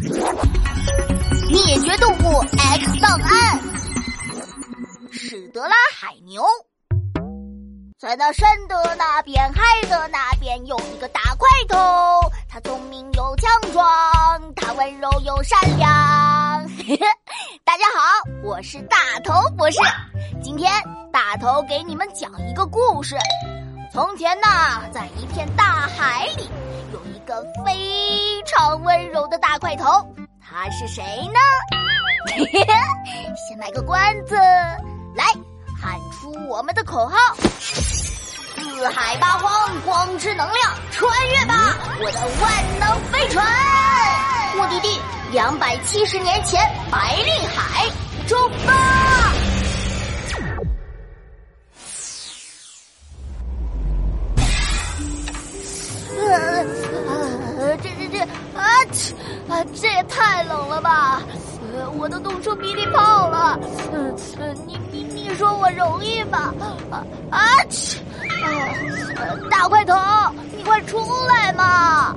[0.00, 3.60] 灭绝动物 X 档案：
[5.12, 6.42] 史德拉海牛。
[7.98, 9.60] 在那山的那边，海
[9.90, 11.76] 的那边，有一个大块头。
[12.48, 16.66] 他聪明又强壮，他温柔又善良。
[17.62, 18.00] 大家好，
[18.42, 19.78] 我是大头博士。
[20.42, 20.72] 今天
[21.12, 23.16] 大头给你们讲一个故事。
[23.92, 24.48] 从前呢，
[24.90, 26.48] 在一片大海里，
[26.94, 29.84] 有一个飞常温柔的大块头。
[30.40, 31.38] 他是谁呢？
[33.48, 34.34] 先卖个关子，
[35.14, 35.24] 来
[35.80, 37.16] 喊出我们的口号：
[37.60, 43.46] 四海八荒，光之能量，穿越吧，我的万能飞船！
[44.56, 45.00] 目的地：
[45.32, 46.60] 两百七十年前，
[46.90, 47.86] 白令海，
[48.26, 48.36] 出
[48.66, 49.09] 发！
[59.48, 59.56] 啊！
[59.56, 61.22] 啊，这也太冷了吧！
[61.72, 63.58] 呃，我都冻出鼻涕泡了。
[63.92, 66.52] 嗯呃，你你你说我容易吗？
[66.90, 67.38] 啊啊！
[69.50, 69.94] 大块头，
[70.56, 72.14] 你快出来嘛！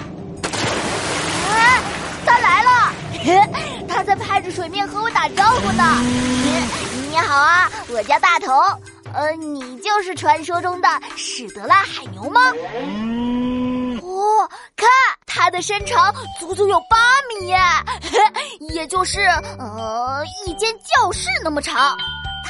[1.51, 1.81] 哎，
[2.25, 2.94] 他来了！
[3.88, 5.83] 他在拍着水面和我打招呼呢。
[6.01, 8.51] 你你好啊，我叫大头。
[9.13, 12.41] 呃，你就是传说中的史德拉海牛吗？
[14.01, 14.89] 哦，看
[15.44, 16.95] 它的身长足足有八
[17.27, 17.58] 米耶，
[18.73, 19.19] 也就是
[19.59, 21.94] 呃一间教室那么长。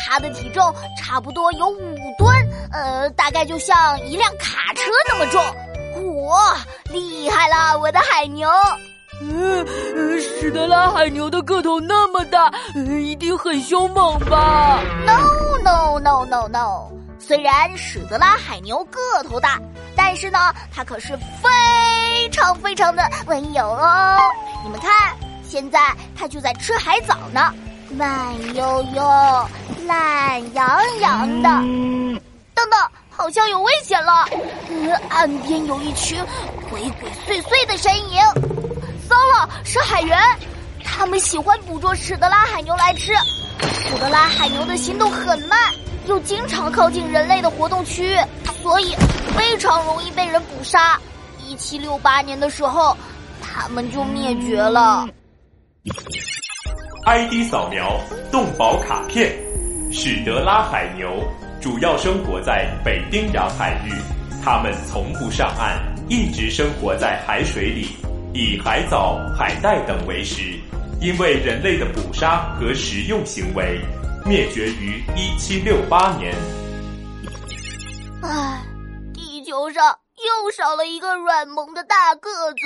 [0.06, 2.32] 它的体重差不多有五吨，
[2.72, 5.44] 呃，大概就像一辆卡车那么重。
[6.28, 6.56] 哇，
[6.92, 8.48] 厉害了，我的海牛！
[9.24, 9.66] 嗯，
[10.22, 19.60] 史德拉海牛的个头那么大，一定很凶猛吧？No no no no no，虽然史德拉海牛个头大。
[19.96, 20.40] 但是呢，
[20.76, 21.50] 它可是非
[22.14, 24.20] 非常非常的温柔哦。
[24.64, 24.92] 你们看，
[25.50, 25.80] 现在
[26.16, 27.52] 它就在吃海藻呢，
[27.90, 28.16] 慢
[28.54, 29.48] 悠悠、
[29.88, 31.50] 懒洋洋的。
[32.54, 32.80] 等等，
[33.10, 34.28] 好像有危险了！
[35.10, 36.24] 岸边有一群
[36.70, 38.22] 鬼鬼祟祟的身影。
[39.10, 40.18] 糟了，是海员，
[40.84, 43.12] 他们喜欢捕捉史德拉海牛来吃。
[43.60, 45.60] 史德拉海牛的行动很慢，
[46.06, 48.18] 又经常靠近人类的活动区域。
[48.62, 48.96] 所以
[49.36, 50.98] 非常容易被人捕杀。
[51.54, 52.98] 一七六八年的时候，
[53.40, 55.08] 它们就灭绝了。
[57.06, 57.96] ID 扫描
[58.32, 59.32] 动保卡片，
[59.92, 61.08] 史德拉海牛
[61.62, 63.92] 主要生活在北冰洋海域，
[64.44, 65.78] 它们从不上岸，
[66.10, 67.88] 一直生活在海水里，
[68.34, 70.60] 以海藻、海带等为食。
[71.00, 73.80] 因为人类的捕杀和食用行为，
[74.26, 76.34] 灭绝于一七六八年。
[78.24, 78.60] 唉，
[79.14, 82.58] 地球上又少了一个软萌的大个子。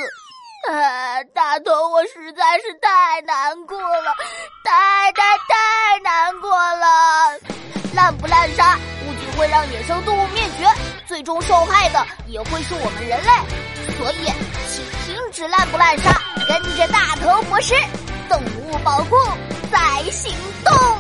[0.70, 4.14] 唉，大头，我实在是太难过了，
[4.64, 7.40] 太太太难过了。
[7.96, 10.68] 滥捕滥杀不仅会让野生动物灭绝，
[11.08, 13.32] 最终受害的也会是我们人类。
[13.98, 14.26] 所以，
[14.70, 17.74] 请停止滥捕滥杀，跟着大头博士，
[18.28, 19.16] 动物保护
[19.72, 19.80] 在
[20.12, 20.36] 行
[20.66, 20.97] 动。